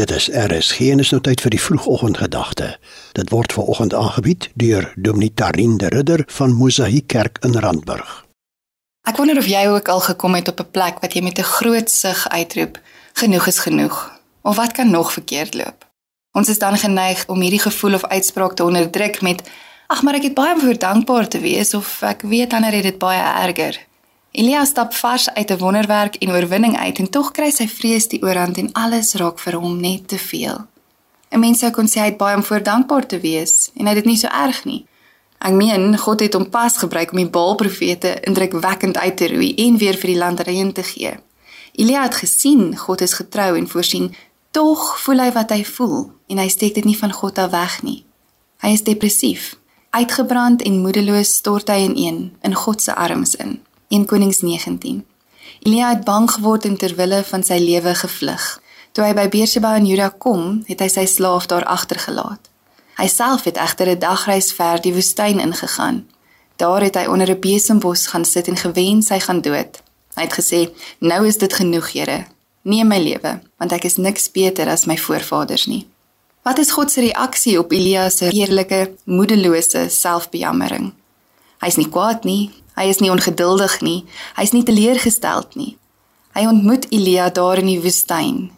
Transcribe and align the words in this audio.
Dit 0.00 0.10
is 0.10 0.28
RSG 0.32 0.80
en 0.80 1.02
is 1.02 1.10
nou 1.12 1.18
tyd 1.20 1.42
vir 1.44 1.52
die 1.52 1.60
vroegoggendgedagte. 1.60 2.70
Dit 3.18 3.28
word 3.34 3.52
ver 3.52 3.66
oggend 3.68 3.92
aangebied 3.92 4.46
deur 4.62 4.86
Dominee 4.96 5.34
Tarin 5.36 5.74
de 5.76 5.90
Ridder 5.92 6.22
van 6.38 6.54
Mosaïek 6.56 7.10
Kerk 7.12 7.36
in 7.44 7.58
Randburg. 7.60 8.14
Ek 9.04 9.20
wonder 9.20 9.36
of 9.36 9.50
jy 9.50 9.66
ook 9.68 9.90
al 9.92 10.00
gekom 10.00 10.38
het 10.38 10.48
op 10.48 10.62
'n 10.64 10.70
plek 10.72 11.02
wat 11.04 11.12
jy 11.12 11.22
met 11.22 11.38
'n 11.38 11.52
groot 11.52 11.90
sug 11.90 12.28
uitroep, 12.28 12.80
genoeg 13.12 13.46
is 13.46 13.58
genoeg. 13.58 14.20
Of 14.42 14.56
wat 14.56 14.72
kan 14.72 14.90
nog 14.90 15.12
verkeerd 15.12 15.54
loop? 15.54 15.84
Ons 16.32 16.48
is 16.48 16.58
dan 16.58 16.78
geneig 16.78 17.26
om 17.26 17.40
hierdie 17.40 17.60
gevoel 17.60 17.94
of 17.94 18.04
uitspraak 18.04 18.54
te 18.56 18.64
onderdruk 18.64 19.20
met 19.20 19.42
ag 19.86 20.02
maar 20.02 20.14
ek 20.14 20.22
het 20.22 20.34
baie 20.34 20.54
om 20.54 20.60
voor 20.60 20.78
dankbaar 20.78 21.28
te 21.28 21.38
wees 21.38 21.74
of 21.74 22.02
ek 22.02 22.22
weet 22.22 22.52
ander 22.52 22.72
het 22.72 22.82
dit 22.82 22.98
baie 22.98 23.48
erger. 23.48 23.89
Elia 24.32 24.64
stap 24.64 24.92
vars 24.94 25.30
uit 25.30 25.50
'n 25.50 25.58
wonderwerk 25.58 26.14
en 26.14 26.30
oorwinning 26.30 26.78
uit 26.78 26.98
en 26.98 27.10
tog 27.10 27.30
kry 27.30 27.50
sy 27.50 27.68
vrees 27.68 28.08
die 28.08 28.22
oorhand 28.22 28.58
en 28.58 28.72
alles 28.72 29.14
raak 29.14 29.38
vir 29.38 29.54
hom 29.54 29.80
net 29.80 30.08
te 30.08 30.18
veel. 30.18 30.66
'n 31.30 31.38
Mens 31.38 31.58
sou 31.58 31.70
kon 31.70 31.86
sê 31.86 31.98
hy 31.98 32.04
het 32.04 32.16
baie 32.16 32.36
om 32.36 32.42
voor 32.42 32.62
dankbaar 32.62 33.06
te 33.06 33.20
wees 33.20 33.70
en 33.74 33.86
hy 33.86 33.94
het 33.94 34.04
dit 34.04 34.12
nie 34.12 34.16
so 34.16 34.28
erg 34.28 34.64
nie. 34.64 34.86
Ek 35.38 35.52
meen 35.52 35.98
God 35.98 36.20
het 36.20 36.34
hom 36.34 36.50
pas 36.50 36.76
gebruik 36.76 37.10
om 37.10 37.16
die 37.16 37.30
Baalprofete 37.30 38.20
indrukwekkend 38.20 38.98
uit 38.98 39.16
te 39.16 39.28
roei 39.28 39.54
en 39.54 39.76
weer 39.76 39.96
vir 39.96 40.10
die 40.10 40.18
land 40.18 40.40
reën 40.40 40.72
te 40.72 40.82
gee. 40.82 41.18
Elia 41.72 42.02
het 42.02 42.14
gesien 42.14 42.76
God 42.76 43.00
is 43.00 43.14
getrou 43.14 43.56
en 43.56 43.68
voorsien, 43.68 44.14
tog 44.50 45.00
voel 45.00 45.18
hy 45.18 45.32
wat 45.32 45.50
hy 45.50 45.64
voel 45.64 46.10
en 46.26 46.38
hy 46.38 46.48
steek 46.48 46.74
dit 46.74 46.84
nie 46.84 46.98
van 46.98 47.12
God 47.12 47.38
af 47.38 47.50
weg 47.50 47.82
nie. 47.82 48.04
Hy 48.60 48.68
is 48.68 48.82
depressief, 48.82 49.56
uitgebrand 49.90 50.62
en 50.62 50.80
moedeloos 50.80 51.34
stort 51.34 51.68
hy 51.68 51.78
ineen 51.88 52.32
in 52.42 52.54
God 52.54 52.82
se 52.82 52.94
arms 52.94 53.34
in. 53.34 53.60
1 53.90 54.04
Konings 54.06 54.40
19. 54.40 55.06
Elia 55.62 55.88
het 55.88 56.04
bang 56.04 56.30
geword 56.30 56.64
en 56.64 56.76
ter 56.78 56.92
wille 56.94 57.24
van 57.26 57.42
sy 57.42 57.56
lewe 57.58 57.90
gevlug. 57.98 58.44
Toe 58.94 59.02
hy 59.02 59.14
by 59.18 59.24
Beersheba 59.32 59.72
in 59.80 59.88
Juda 59.88 60.12
kom, 60.22 60.60
het 60.68 60.84
hy 60.84 60.86
sy 60.92 61.02
slaaf 61.10 61.48
daar 61.50 61.66
agtergelaat. 61.66 62.46
Hy 63.00 63.08
self 63.10 63.48
het 63.50 63.58
egter 63.58 63.90
'n 63.90 63.98
dagreis 63.98 64.52
ver 64.52 64.78
die 64.78 64.94
woestyn 64.94 65.42
ingegaan. 65.42 66.06
Daar 66.56 66.82
het 66.86 66.94
hy 66.94 67.06
onder 67.06 67.30
'n 67.30 67.40
besembos 67.40 68.06
gaan 68.06 68.24
sit 68.24 68.48
en 68.48 68.56
gewens 68.56 69.08
hy 69.08 69.18
gaan 69.18 69.40
dood. 69.40 69.82
Hy 70.14 70.22
het 70.22 70.38
gesê: 70.38 70.70
"Nou 71.00 71.26
is 71.26 71.38
dit 71.38 71.52
genoeg, 71.52 71.92
Here. 71.92 72.26
Neem 72.62 72.86
my 72.86 72.98
lewe, 72.98 73.40
want 73.58 73.72
ek 73.72 73.84
is 73.84 73.96
niks 73.96 74.30
beter 74.30 74.68
as 74.68 74.86
my 74.86 74.98
voorvaders 74.98 75.66
nie." 75.66 75.86
Wat 76.42 76.58
is 76.58 76.70
God 76.70 76.90
se 76.90 77.00
reaksie 77.00 77.58
op 77.58 77.72
Elia 77.72 78.08
se 78.08 78.30
eerlike, 78.30 78.94
moedelose 79.04 79.88
selfbejammering? 79.88 80.92
Hy's 81.58 81.76
nie 81.76 81.88
kwaad 81.88 82.24
nie, 82.24 82.50
Hy 82.76 82.86
is 82.88 83.00
nie 83.00 83.10
ongeduldig 83.10 83.80
nie. 83.80 84.04
Hy 84.36 84.42
is 84.42 84.52
nie 84.52 84.64
teleurgesteld 84.64 85.54
nie. 85.54 85.76
Hy 86.34 86.46
ontmoet 86.46 86.86
Elia 86.94 87.30
daar 87.30 87.58
in 87.58 87.66
die 87.66 87.80
woestyn. 87.82 88.50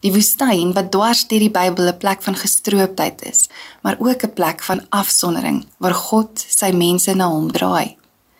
Die 0.00 0.12
woestyn 0.12 0.72
wat 0.72 0.90
dwars 0.94 1.26
deur 1.28 1.42
die 1.44 1.52
Bybel 1.52 1.88
'n 1.88 1.98
plek 1.98 2.22
van 2.22 2.36
gestroopheid 2.36 3.22
is, 3.22 3.48
maar 3.82 3.96
ook 3.98 4.24
'n 4.24 4.32
plek 4.32 4.62
van 4.62 4.86
afsondering 4.88 5.66
waar 5.78 5.94
God 5.94 6.44
sy 6.48 6.70
mense 6.72 7.14
na 7.14 7.28
hom 7.28 7.52
draai. 7.52 7.96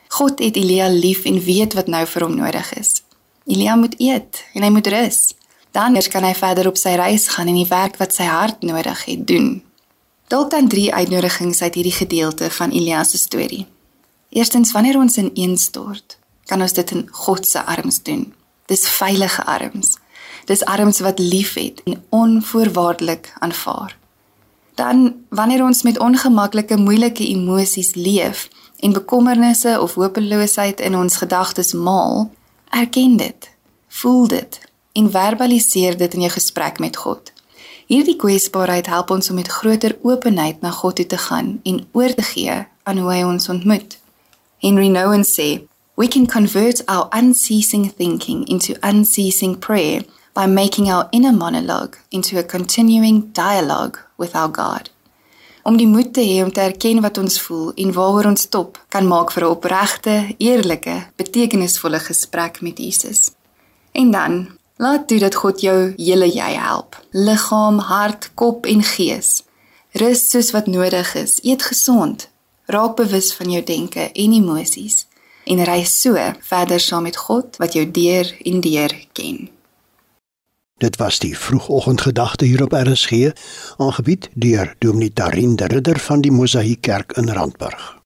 God 0.08 0.38
het 0.38 0.56
Elia 0.56 0.88
lief 0.88 1.24
en 1.24 1.44
weet 1.44 1.74
wat 1.74 1.86
nou 1.86 2.06
vir 2.06 2.22
hom 2.22 2.36
nodig 2.36 2.72
is. 2.74 3.02
Elia 3.46 3.76
moet 3.76 3.94
eet 3.98 4.44
en 4.54 4.62
hy 4.62 4.70
moet 4.70 4.86
rus. 4.86 5.34
Dan 5.70 5.94
eers 5.94 6.08
kan 6.08 6.24
hy 6.24 6.34
verder 6.34 6.66
op 6.66 6.76
sy 6.76 6.94
reis 6.98 7.28
gaan 7.28 7.48
en 7.48 7.54
die 7.54 7.68
werk 7.68 7.96
wat 7.96 8.14
sy 8.14 8.26
hart 8.26 8.62
nodig 8.62 9.04
het 9.04 9.26
doen. 9.26 9.62
Dalk 10.28 10.50
dan 10.50 10.68
drie 10.68 10.94
uitnodigings 10.94 11.62
uit 11.62 11.74
hierdie 11.74 11.92
gedeelte 11.92 12.50
van 12.50 12.70
Elia 12.70 13.04
se 13.04 13.18
storie. 13.18 13.66
Eerstens 14.30 14.72
wanneer 14.72 14.98
ons 14.98 15.16
ineenstort, 15.16 16.18
kan 16.46 16.62
ons 16.62 16.72
dit 16.72 16.90
in 16.90 17.08
God 17.10 17.46
se 17.46 17.62
arms 17.62 18.02
doen. 18.02 18.28
Dis 18.70 18.86
veilige 18.88 19.44
arms. 19.44 19.96
Dis 20.46 20.64
arms 20.64 21.00
wat 21.02 21.18
liefhet 21.18 21.82
en 21.84 22.02
onvoorwaardelik 22.08 23.32
aanvaar. 23.38 23.96
Dan 24.74 25.14
wanneer 25.28 25.64
ons 25.64 25.82
met 25.82 25.98
ongemaklike, 25.98 26.76
moeilike 26.76 27.26
emosies 27.26 27.94
leef 27.94 28.48
en 28.80 28.92
bekommernisse 28.92 29.80
of 29.80 29.94
hopeloosheid 29.94 30.80
in 30.80 30.96
ons 30.96 31.16
gedagtes 31.16 31.72
maal, 31.72 32.30
erken 32.70 33.16
dit, 33.16 33.50
voel 33.88 34.26
dit 34.28 34.60
en 34.92 35.10
verbaliseer 35.10 35.96
dit 35.98 36.14
in 36.14 36.26
jou 36.26 36.32
gesprek 36.32 36.78
met 36.78 36.96
God. 36.96 37.32
Hierdie 37.90 38.16
kwesbaarheid 38.16 38.86
help 38.86 39.10
ons 39.10 39.30
om 39.30 39.38
met 39.38 39.50
groter 39.50 39.98
openheid 40.02 40.60
na 40.62 40.70
God 40.70 40.96
toe 40.96 41.06
te 41.06 41.18
gaan 41.18 41.58
en 41.62 41.82
oor 41.92 42.14
te 42.14 42.22
gee 42.22 42.58
aan 42.82 42.98
hoe 42.98 43.10
hy 43.12 43.22
ons 43.26 43.48
ontmoet. 43.48 43.99
Henry 44.60 44.88
Nouwen 44.88 45.24
sê, 45.24 45.66
"We 45.94 46.06
can 46.08 46.26
convert 46.26 46.86
our 46.86 47.08
unceasing 47.10 47.92
thinking 47.96 48.46
into 48.46 48.74
unceasing 48.82 49.58
prayer 49.58 50.04
by 50.34 50.46
making 50.46 50.92
our 50.92 51.06
inner 51.10 51.32
monologue 51.32 51.96
into 52.10 52.38
a 52.38 52.42
continuing 52.42 53.32
dialogue 53.32 53.98
with 54.16 54.34
our 54.34 54.50
God." 54.52 54.90
Om 55.62 55.76
die 55.76 55.86
moed 55.86 56.12
te 56.12 56.20
hê 56.20 56.42
om 56.44 56.52
te 56.52 56.60
erken 56.60 57.00
wat 57.00 57.18
ons 57.18 57.40
voel 57.40 57.72
en 57.74 57.92
waaroor 57.92 58.24
ons 58.24 58.40
stop, 58.40 58.84
kan 58.88 59.06
maak 59.06 59.30
vir 59.32 59.44
'n 59.44 59.50
opregte, 59.50 60.34
eerlike, 60.38 61.06
betekenisvolle 61.16 61.98
gesprek 61.98 62.60
met 62.60 62.78
Jesus. 62.78 63.30
En 63.92 64.10
dan, 64.10 64.48
laat 64.76 65.08
toe 65.08 65.18
dat 65.18 65.34
God 65.34 65.60
jou 65.60 65.92
hele 65.96 66.28
jy 66.32 66.52
help, 66.52 67.06
liggaam, 67.10 67.78
hart, 67.78 68.30
kop 68.34 68.66
en 68.66 68.82
gees. 68.82 69.42
Rus 69.92 70.30
soos 70.30 70.50
wat 70.50 70.66
nodig 70.66 71.14
is, 71.14 71.38
eet 71.42 71.62
gesond, 71.62 72.28
raak 72.70 72.96
bewus 72.96 73.32
van 73.34 73.50
jou 73.50 73.62
denke 73.64 74.10
en 74.12 74.32
emosies 74.32 75.06
en 75.44 75.64
ry 75.66 75.82
so 75.84 76.16
verder 76.40 76.80
saam 76.80 77.08
met 77.08 77.16
God 77.16 77.56
wat 77.62 77.74
jou 77.74 77.86
deur 77.90 78.34
en 78.44 78.60
deur 78.60 78.94
ken. 79.12 79.48
Dit 80.80 80.96
was 80.96 81.18
die 81.20 81.36
vroegoggendgedagte 81.36 82.44
hier 82.44 82.62
op 82.62 82.72
RSG, 82.72 83.32
aangebied 83.76 84.30
deur 84.34 84.74
Dominee 84.78 85.12
Tarin 85.12 85.56
de 85.56 85.66
Ridder 85.66 85.98
van 85.98 86.20
die 86.20 86.32
Mosaïek 86.32 86.80
Kerk 86.80 87.12
in 87.12 87.28
Randburg. 87.28 87.99